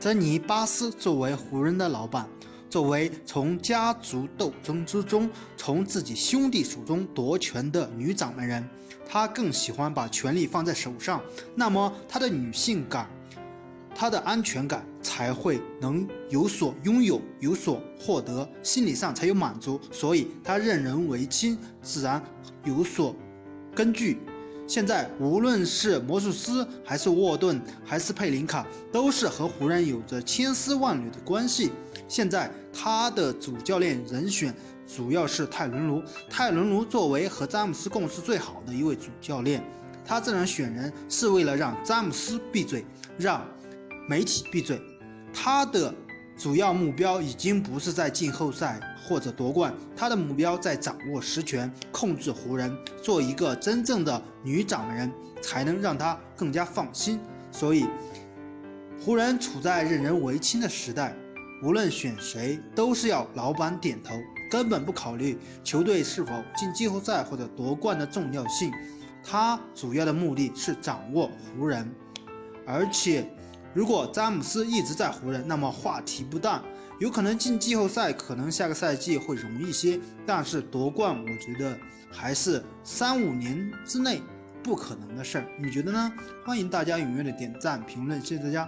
[0.00, 2.26] 珍妮·巴斯作为湖人的老板，
[2.70, 5.28] 作为从家族斗争之中
[5.58, 8.66] 从自己兄弟手中夺权的女掌门人，
[9.06, 11.20] 她更喜欢把权力放在手上，
[11.54, 13.10] 那么她的女性感、
[13.94, 22.24] 她的安全感才会能有所拥有、有所获得，心理上才有满足，所以她任人唯亲，自然
[22.64, 23.14] 有所
[23.74, 24.18] 根据。
[24.70, 31.72] 现在无论是魔术师，还是沃顿，还是佩林卡，都是和湖人有着千丝万缕的关系。
[32.06, 34.54] 现在他的主教练人选
[34.86, 36.00] 主要是泰伦卢。
[36.30, 39.60] 泰伦卢作为和詹姆斯共事最好的一位主教练，
[40.04, 42.84] 他这样选人是为了让詹姆斯闭嘴，
[43.18, 43.44] 让
[44.08, 44.80] 媒体闭嘴。
[45.34, 45.92] 他的。
[46.40, 57.20] 主要目标已经不是在季后赛或者夺冠，他的目标在掌握实权，控制湖人，做一个真正的女掌门人，才能让他更加放心。
[57.52, 57.84] 所以，
[59.04, 61.14] 湖人处在任人唯亲的时代，
[61.62, 64.14] 无论选谁都是要老板点头，
[64.50, 68.72] 根本不考虑球队是否进季后赛或者夺冠的重要性。
[69.22, 71.94] 他主要的目的是掌握湖人，
[72.66, 73.30] 而且。
[73.72, 76.60] 如果詹姆斯一直在湖人，那么话题不断，
[76.98, 79.98] 有可能进季后赛，可能下个赛季会容易些。
[80.26, 81.78] 但是夺冠，我觉得
[82.10, 84.20] 还是三五年之内
[84.62, 85.46] 不可能的事儿。
[85.62, 86.12] 你觉得呢？
[86.44, 88.66] 欢迎大家踊跃的点赞评论，谢谢大家。